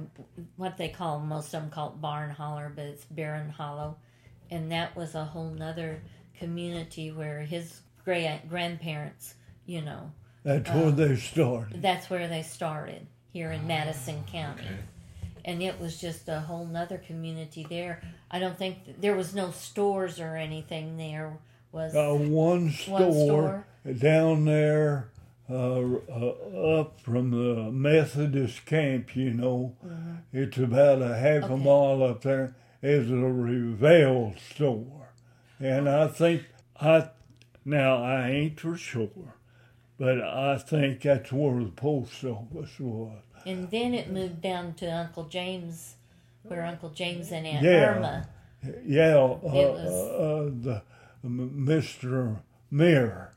[0.57, 3.95] what they call most of them call it Barn Holler, but it's Barren Hollow,
[4.51, 6.01] and that was a whole nother
[6.37, 10.11] community where his great grandparents, you know,
[10.43, 11.81] That's where they started.
[11.81, 14.63] that's where they started here in Madison County.
[14.63, 14.77] Okay.
[15.45, 18.01] and it was just a whole nother community there.
[18.31, 21.37] I don't think there was no stores or anything there.
[21.71, 23.65] Was Uh, one store, One store.
[23.99, 25.09] down there,
[25.49, 25.53] uh,
[26.09, 29.75] uh, up from the Methodist camp, you know.
[30.33, 32.55] It's about a half a mile up there.
[32.81, 35.09] Is a Revell store,
[35.59, 36.43] and I think
[36.79, 37.09] I
[37.65, 39.35] now I ain't for sure,
[39.97, 43.17] but I think that's where the post office was.
[43.47, 45.95] and then it moved down to Uncle James,
[46.43, 47.95] where Uncle James and Aunt Yeah.
[47.95, 48.29] Irma.
[48.85, 50.81] Yeah, uh, It was- uh, the
[51.27, 52.37] Mr.
[52.69, 53.31] Mir.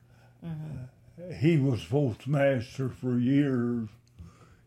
[0.44, 1.32] Mm-hmm.
[1.38, 3.88] He was postmaster for years,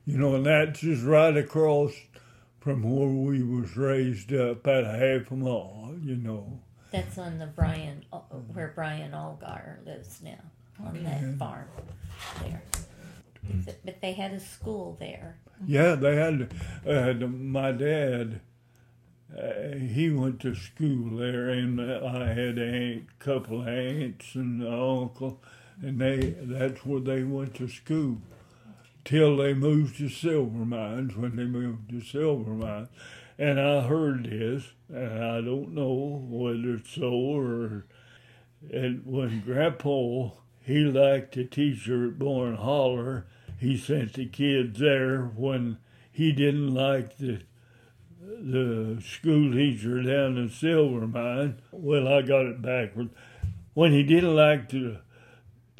[0.05, 1.93] you know, and that's just right across
[2.63, 6.61] from where we was raised up, about a half a mile, you know.
[6.91, 8.19] That's on the Brian, uh,
[8.53, 10.39] where Brian Allgar lives now,
[10.81, 11.67] on that farm
[12.41, 12.63] there.
[13.83, 15.39] But they had a school there.
[15.67, 16.53] Yeah, they had,
[16.87, 18.39] uh, my dad.
[19.37, 24.61] Uh, he went to school there, and I had a aunt, couple of aunts and
[24.61, 25.41] an uncle,
[25.81, 28.19] and they—that's where they went to school.
[29.05, 31.15] Till they moved to Silver Mines.
[31.15, 32.89] When they moved to Silver Mines,
[33.37, 37.85] and I heard this, and I don't know whether it's so or.
[38.71, 40.29] And when Grandpa
[40.65, 43.25] he liked a teacher at Bourne Holler,
[43.59, 45.77] he sent the kids there when
[46.11, 47.41] he didn't like the
[48.21, 51.61] the school teacher down in Silver Mine.
[51.71, 53.11] Well, I got it backwards.
[53.73, 55.01] When he didn't like the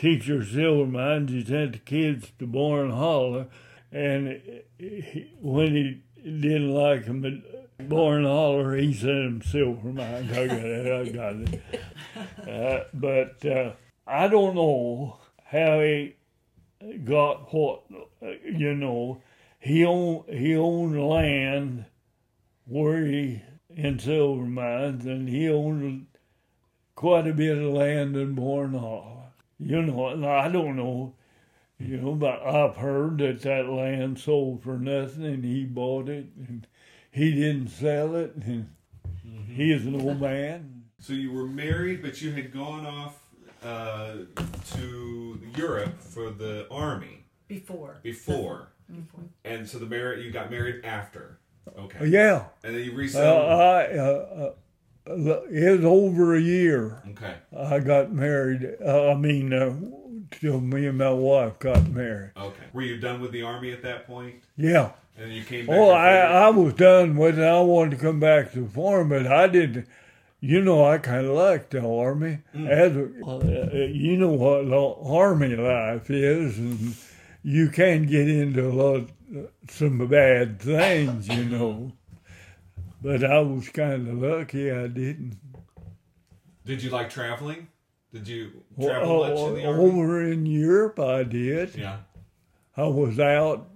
[0.03, 3.47] teacher at Silver Mines, he sent the kids to Bourne Holler,
[3.89, 4.41] and
[4.77, 10.29] he, when he didn't like them at Bourne Holler, he sent them to Silver Mines.
[10.37, 11.07] I got it.
[11.07, 11.61] I got it.
[12.45, 13.71] Uh, but uh,
[14.05, 16.15] I don't know how he
[17.05, 17.83] got what
[18.21, 19.21] uh, you know.
[19.57, 21.85] He owned he owned land
[22.65, 26.07] where he in Silver Mines, and he owned
[26.93, 29.22] quite a bit of land in Bourne Hall.
[29.65, 31.15] You know, and I don't know,
[31.79, 36.27] you know, but I've heard that that land sold for nothing, and he bought it,
[36.35, 36.67] and
[37.11, 38.69] he didn't sell it, and
[39.71, 40.83] is an old man.
[40.99, 43.19] So you were married, but you had gone off
[43.63, 44.15] uh,
[44.75, 47.25] to Europe for the army.
[47.47, 47.99] before.
[48.03, 49.21] before, Before.
[49.45, 51.39] and so the marriage, you got married after.
[51.77, 52.07] Okay.
[52.07, 52.45] Yeah.
[52.63, 53.19] And then you Uh.
[53.19, 54.53] I, uh, uh,
[55.05, 57.03] it was over a year.
[57.11, 57.35] okay.
[57.57, 58.77] I got married.
[58.83, 59.73] Uh, I mean, uh,
[60.31, 62.31] till me and my wife got married.
[62.37, 62.63] Okay.
[62.73, 64.35] Were you done with the army at that point?
[64.57, 64.91] Yeah.
[65.17, 65.75] And you came back.
[65.77, 67.43] Oh, I, I was done with it.
[67.43, 69.87] I wanted to come back to the farm, but I didn't.
[70.39, 72.39] You know, I kind of liked the army.
[72.53, 76.95] As a, uh, you know what the army life is, and
[77.43, 79.09] you can get into a lot,
[79.69, 81.93] some bad things, you know.
[83.03, 85.37] But I was kind of lucky I didn't.
[86.65, 87.67] Did you like traveling?
[88.13, 89.83] Did you Well, travel much in the army?
[89.83, 91.75] over in Europe, I did.
[91.75, 91.97] Yeah.
[92.77, 93.67] I was out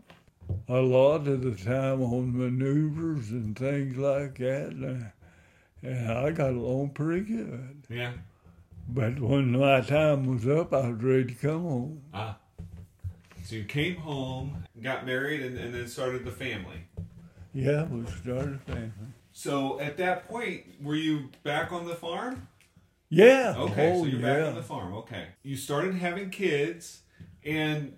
[0.70, 5.12] a lot of the time on maneuvers and things like that, and,
[5.84, 7.84] and I got along pretty good.
[7.90, 8.14] Yeah.
[8.88, 12.02] But when my time was up, I was ready to come home.
[12.14, 12.38] Ah.
[13.44, 16.86] So you came home, got married, and, and then started the family.
[17.54, 18.92] Yeah, we started a family.
[19.38, 22.48] So at that point, were you back on the farm?
[23.08, 23.54] Yeah.
[23.56, 24.34] Okay, oh, so you're yeah.
[24.40, 24.96] back on the farm.
[24.96, 25.28] Okay.
[25.44, 27.02] You started having kids,
[27.46, 27.96] and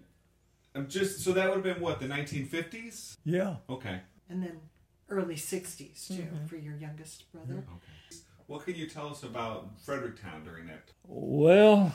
[0.75, 3.15] I'm just so that would have been what the 1950s.
[3.23, 3.55] Yeah.
[3.69, 4.01] Okay.
[4.29, 4.59] And then
[5.07, 7.63] early 60s, too, for your youngest brother.
[7.73, 8.19] Okay.
[8.47, 10.89] What can you tell us about Fredericktown during that?
[11.07, 11.93] Well,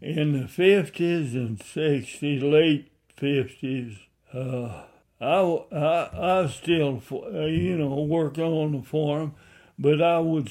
[0.00, 3.98] in the 50s and 60s, late 50s,
[4.32, 4.86] uh,
[5.20, 5.40] I,
[5.72, 9.34] I, I still, uh, you know, working on the farm,
[9.78, 10.50] but I would,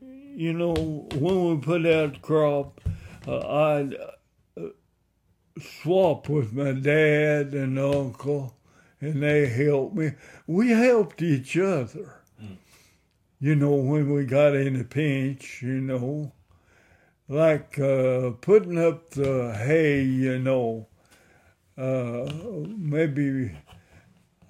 [0.00, 0.74] you know,
[1.14, 2.80] when we put out the crop,
[3.28, 3.94] uh, I'd
[4.56, 4.68] uh,
[5.60, 8.56] swap with my dad and uncle,
[9.00, 10.12] and they helped me.
[10.46, 12.16] We helped each other.
[13.38, 16.32] You know, when we got in a pinch, you know,
[17.28, 20.88] like uh, putting up the hay, you know,
[21.78, 22.30] uh,
[22.76, 23.52] maybe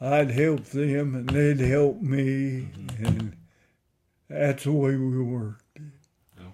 [0.00, 3.36] I'd help them and they'd help me, and
[4.28, 5.78] that's the way we worked.
[6.38, 6.50] Okay.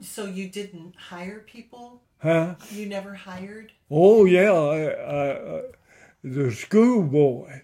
[0.00, 2.02] So you didn't hire people?
[2.18, 2.54] Huh?
[2.70, 3.72] You never hired?
[3.90, 5.62] Oh yeah, I, I, I,
[6.24, 7.60] the school boys.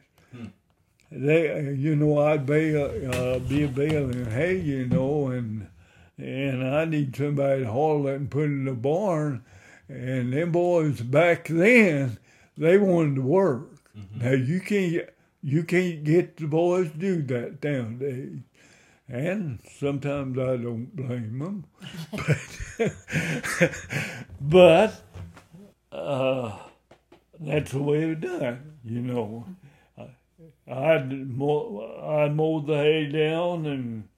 [1.15, 5.69] They, you know, I'd be uh, be baling hay, you know, and
[6.17, 9.45] and I need somebody to haul it and put it in the barn.
[9.89, 12.19] And them boys back then,
[12.57, 13.72] they wanted to work.
[14.15, 15.09] Now you can't
[15.43, 18.39] you can't get the boys to do that nowadays.
[19.09, 21.65] And sometimes I don't blame them,
[22.13, 23.73] but
[24.41, 25.03] but
[25.93, 26.59] uh,
[27.41, 29.47] that's the way it's done, you know.
[30.69, 34.09] I- mow, I'd mow the hay down and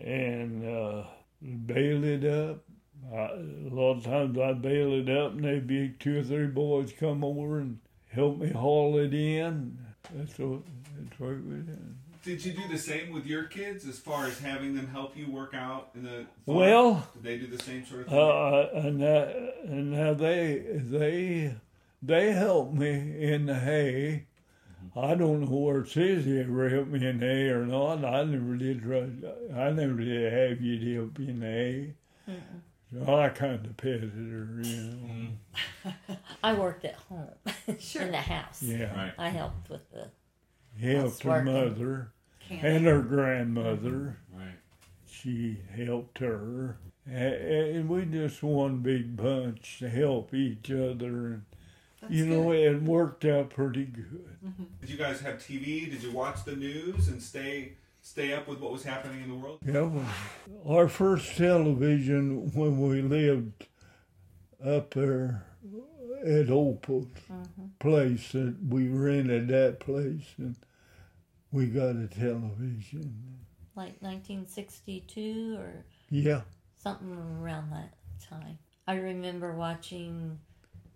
[0.00, 1.04] and uh,
[1.40, 2.64] bale it up.
[3.12, 6.46] I, a lot of times I'd bale it up, and there'd be two or three
[6.46, 7.78] boys come over and
[8.12, 9.78] help me haul it in.
[10.14, 10.60] That's what
[10.98, 11.96] that's what we did.
[12.22, 15.28] Did you do the same with your kids as far as having them help you
[15.28, 16.58] work out in the farm?
[16.58, 18.18] Well, did they do the same sort of thing?
[18.18, 21.54] Uh, and that, and now they they
[22.00, 24.26] they help me in the hay.
[24.94, 28.04] I don't know where it says they ever helped me in the hay or not.
[28.04, 28.82] I never did.
[28.82, 29.08] Try,
[29.56, 31.94] I never did have you to help me in the hay.
[32.92, 34.96] So I kind of petted her, you know.
[35.86, 36.12] Mm-hmm.
[36.44, 37.28] I worked at home
[37.78, 38.02] Sure.
[38.02, 38.62] in the house.
[38.62, 39.12] Yeah, Right.
[39.18, 40.08] I helped with the
[40.80, 42.64] helped her mother Can't.
[42.64, 44.18] and her grandmother.
[44.34, 44.38] Mm-hmm.
[44.38, 44.54] Right.
[45.10, 46.76] She helped her,
[47.10, 51.32] and we just one big bunch to help each other.
[51.34, 51.42] And
[52.00, 52.74] That's you know, good.
[52.76, 54.36] it worked out pretty good.
[54.44, 54.64] Mm-hmm.
[54.80, 55.90] Did you guys have TV?
[55.90, 59.34] Did you watch the news and stay stay up with what was happening in the
[59.34, 59.58] world?
[59.64, 60.04] Yeah, well,
[60.66, 63.66] our first television when we lived
[64.62, 65.46] up there
[66.24, 67.66] at Opal's mm-hmm.
[67.78, 70.56] place, that we rented that place, and
[71.50, 73.38] we got a television.
[73.74, 76.42] like 1962 or Yeah,
[76.76, 77.94] something around that
[78.28, 78.58] time.
[78.86, 80.38] I remember watching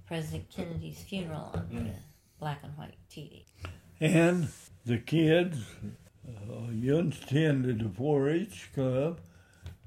[0.07, 1.85] President Kennedy's funeral on mm.
[1.87, 1.95] the
[2.39, 3.45] black and white TV.
[4.01, 4.49] and
[4.85, 5.59] the kids,
[6.29, 9.20] uh, you attended the 4-H club.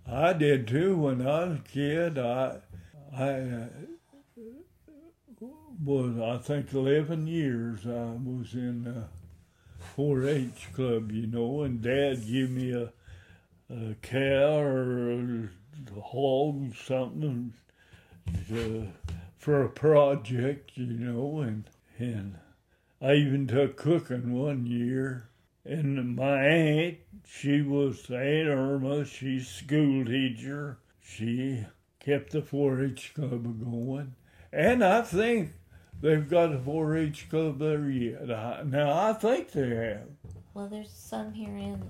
[0.07, 2.17] I did too when I was a kid.
[2.17, 2.57] I,
[3.15, 3.67] I uh,
[5.83, 9.03] was, I think, 11 years I was in the
[9.97, 12.91] 4-H club, you know, and Dad gave me a,
[13.69, 17.53] a cow or a hog, something
[18.47, 18.87] to,
[19.37, 22.35] for a project, you know, and, and
[23.01, 25.28] I even took cooking one year.
[25.65, 26.97] And my aunt,
[27.27, 30.77] she was Aunt Irma, she's school teacher.
[31.01, 31.65] She
[31.99, 34.15] kept the 4 H club going.
[34.51, 35.53] And I think
[36.01, 38.31] they've got a 4-H club there yet.
[38.31, 40.07] I, now I think they have.
[40.53, 41.83] Well, there's some here in.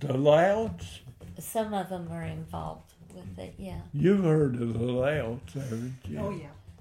[0.00, 1.00] The Louds,
[1.38, 3.54] Some of them are involved with it.
[3.56, 3.80] Yeah.
[3.92, 6.18] you've heard of the Louds, haven't you?
[6.18, 6.30] Oh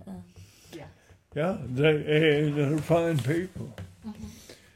[0.08, 0.12] uh.
[0.74, 0.86] yeah.
[1.34, 3.74] Yeah, they and they're fine people.
[4.06, 4.26] Mm-hmm.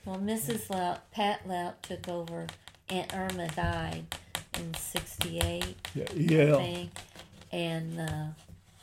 [0.06, 0.70] Well, Mrs.
[0.70, 2.48] Lout, Pat Lout took over.
[2.90, 4.06] Aunt Irma died
[4.60, 5.76] in '68.
[5.96, 6.56] Yeah, I yeah.
[6.58, 6.92] think,
[7.52, 8.26] and uh,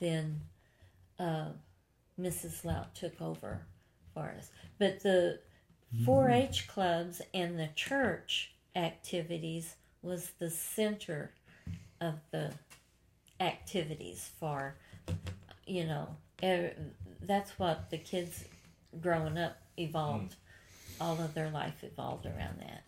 [0.01, 0.41] then
[1.21, 1.49] uh,
[2.21, 2.65] Mrs.
[2.65, 3.61] Lout took over
[4.13, 4.51] for us.
[4.79, 5.39] But the
[6.05, 11.31] 4-H clubs and the church activities was the center
[12.01, 12.53] of the
[13.39, 14.75] activities for,
[15.67, 16.09] you know,
[16.43, 16.73] er,
[17.23, 18.45] that's what the kids
[19.01, 20.35] growing up evolved.
[21.01, 22.83] All of their life evolved around that.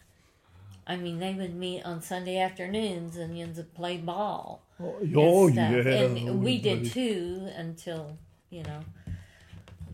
[0.86, 5.16] I mean, they would meet on Sunday afternoons and you would play ball Oh, and
[5.16, 5.70] oh, stuff.
[5.86, 5.92] yeah.
[6.02, 8.18] And we did too until,
[8.50, 8.80] you know,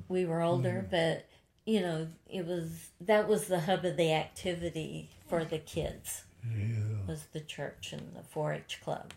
[0.09, 0.91] we were older, Mm.
[0.91, 1.27] but
[1.67, 6.25] you know, it was that was the hub of the activity for the kids.
[6.57, 6.75] Yeah.
[7.07, 9.13] Was the church and the 4-H club.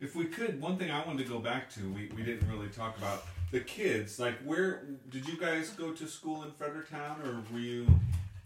[0.00, 2.68] If we could, one thing I wanted to go back to, we, we didn't really
[2.68, 4.18] talk about the kids.
[4.18, 7.86] Like, where did you guys go to school in Fredericktown, or were you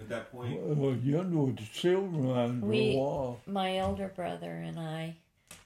[0.07, 0.61] at that point?
[0.63, 3.41] Well, you know the silver We- a while.
[3.47, 5.17] My older brother and I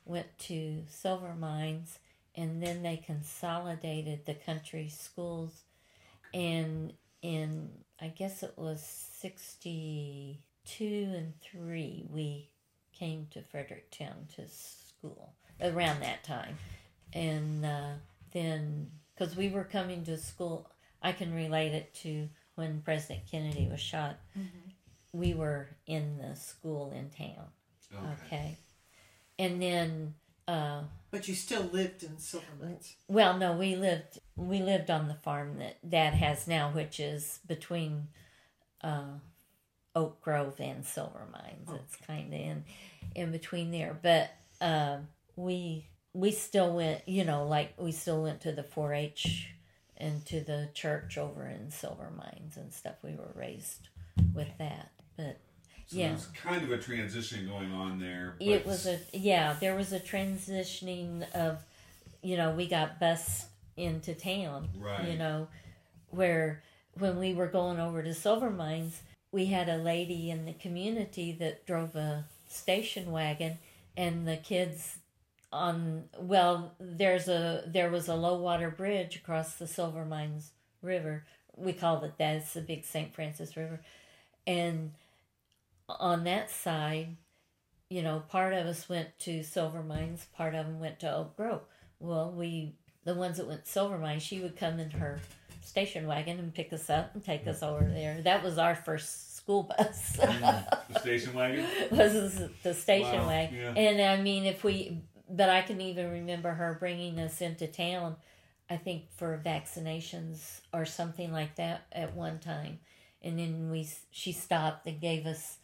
[0.04, 1.98] went to silver mines,
[2.34, 5.64] and then they consolidated the country schools,
[6.32, 7.70] and in
[8.00, 12.48] I guess it was sixty two and three we
[12.92, 16.56] came to Fredericktown to school around that time,
[17.12, 17.92] and uh,
[18.32, 20.70] then because we were coming to school,
[21.02, 22.30] I can relate it to
[22.60, 24.20] when President Kennedy was shot.
[25.12, 27.46] We were in the school in town.
[28.26, 28.56] Okay.
[29.38, 30.14] And then,
[30.46, 32.94] uh, But you still lived in Silvermines.
[33.08, 37.40] well, no, we lived we lived on the farm that Dad has now, which is
[37.46, 38.06] between
[38.82, 39.18] uh,
[39.96, 41.68] Oak Grove and Silver Mines.
[41.84, 42.64] It's kind of in
[43.16, 44.30] in between there, but
[44.60, 44.98] uh,
[45.34, 47.08] we we still went.
[47.08, 49.48] You know, like we still went to the 4-H
[50.00, 52.94] and to the church over in Silver Mines and stuff.
[53.02, 53.88] We were raised
[54.34, 55.38] with that, but
[55.86, 56.08] So yeah.
[56.08, 58.34] there's kind of a transition going on there.
[58.40, 61.58] It was a yeah there was a transitioning of
[62.22, 63.44] you know we got bused
[63.76, 65.08] into town Right.
[65.08, 65.48] you know
[66.10, 66.62] where
[66.94, 69.00] when we were going over to silver mines
[69.32, 73.58] we had a lady in the community that drove a station wagon
[73.96, 74.98] and the kids
[75.52, 81.24] on well there's a there was a low water bridge across the silver mines river
[81.56, 83.80] we called it that it's the big st francis river
[84.46, 84.92] and
[85.88, 87.16] on that side
[87.90, 91.36] you know, part of us went to Silver Mines, part of them went to Oak
[91.36, 91.62] Grove.
[91.98, 95.18] Well, we, the ones that went to Silver Mines, she would come in her
[95.64, 98.22] station wagon and pick us up and take us over there.
[98.22, 100.12] That was our first school bus.
[100.12, 101.66] the station wagon.
[101.90, 103.56] was the station Wow, wagon.
[103.58, 103.72] yeah.
[103.74, 108.16] And I mean, if we, but I can even remember her bringing us into town,
[108.68, 112.78] I think for vaccinations or something like that at one time.
[113.22, 115.58] And then we, she stopped and gave us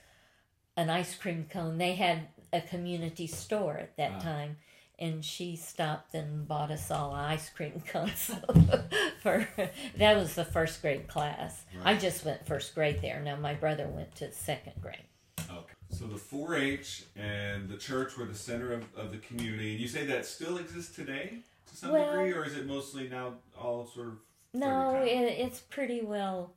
[0.76, 1.78] an ice cream cone.
[1.78, 4.20] They had a community store at that Ah.
[4.20, 4.56] time.
[4.98, 8.30] And she stopped and bought us all ice cream cones.
[9.22, 9.46] for
[9.98, 11.64] that was the first grade class.
[11.84, 13.20] I just went first grade there.
[13.20, 15.04] Now my brother went to second grade.
[15.40, 15.72] Okay.
[15.90, 19.72] So the 4-H and the church were the center of, of the community.
[19.72, 23.08] And you say that still exists today to some Well- degree, or is it mostly
[23.08, 24.14] now all sort of?
[24.52, 26.54] No, it, it's pretty well.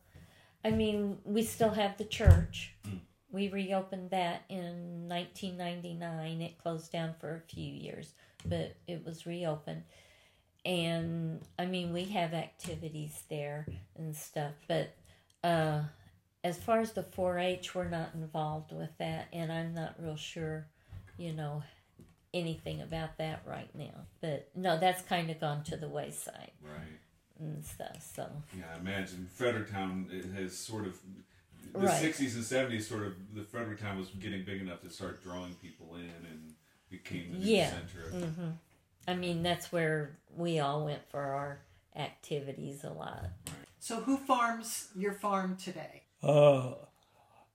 [0.64, 2.74] I mean, we still have the church.
[2.88, 3.00] Mm.
[3.32, 6.42] We reopened that in 1999.
[6.42, 8.14] It closed down for a few years,
[8.46, 9.84] but it was reopened.
[10.66, 14.96] And I mean, we have activities there and stuff, but
[15.44, 15.84] uh,
[16.44, 20.16] as far as the 4 H, we're not involved with that, and I'm not real
[20.16, 20.68] sure,
[21.18, 21.64] you know,
[22.34, 24.06] anything about that right now.
[24.22, 27.00] But no, that's kind of gone to the wayside Right.
[27.40, 28.02] and stuff.
[28.16, 31.00] So Yeah, I imagine Fredericktown has sort of
[31.74, 32.02] the Right.
[32.02, 32.88] 60s and 70s.
[32.88, 36.56] Sort of the Fredericktown was getting big enough to start drawing people in and
[36.90, 37.70] became the new Yeah.
[37.72, 38.08] center.
[38.10, 38.52] Of, hmm
[39.08, 41.60] I mean, that's where we all went for our
[41.96, 43.26] activities a lot.
[43.80, 46.04] So who farms your farm today?
[46.22, 46.74] Uh,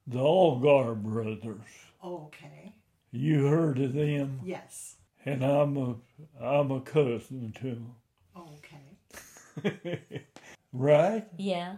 [0.07, 1.61] the Algar brothers.
[2.03, 2.73] Okay.
[3.12, 4.97] You heard of them, Yes.
[5.25, 5.95] and I'm a
[6.43, 7.95] I'm a cousin to them.
[8.37, 10.01] Okay.
[10.73, 11.27] right?
[11.39, 11.77] Yeah.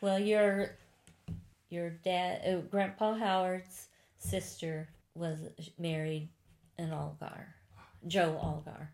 [0.00, 0.76] Well, your
[1.70, 3.88] your dad, uh, Grandpa Howard's
[4.18, 5.38] sister was
[5.78, 6.28] married
[6.78, 7.54] an Algar,
[8.06, 8.90] Joe Algar,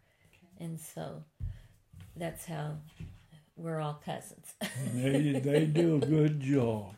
[0.59, 1.23] and so
[2.17, 2.77] that's how
[3.61, 4.55] we're all cousins.
[4.95, 6.95] they they do a good job.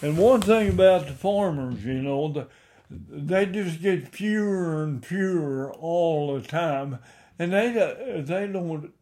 [0.00, 2.48] And one thing about the farmers, you know, the,
[2.90, 6.98] they just get fewer and fewer all the time,
[7.38, 8.92] and they uh, they don't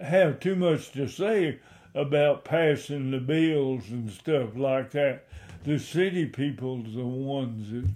[0.00, 1.58] have too much to say
[1.94, 5.26] about passing the bills and stuff like that.
[5.64, 7.90] The city people's the ones that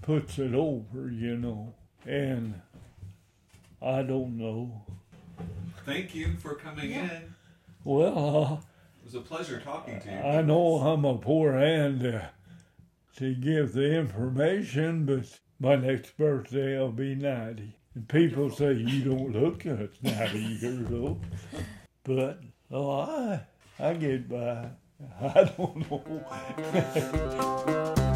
[0.00, 1.74] puts it over, you know,
[2.06, 2.62] and
[3.82, 4.82] I don't know.
[5.84, 7.16] Thank you for coming Yeah.
[7.16, 7.34] in.
[7.84, 8.18] Well.
[8.18, 8.56] Uh,
[9.00, 10.18] it was a pleasure talking to you.
[10.18, 12.30] I know I'm a poor hand to,
[13.16, 17.74] to give the information, but my next birthday I'll be 90.
[17.94, 21.24] And people say you don't look at 90 years old.
[22.04, 23.40] But, oh, I,
[23.78, 24.68] I get by.
[25.20, 28.04] I don't know.